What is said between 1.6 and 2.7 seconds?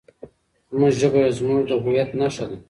د هویت نښه ده.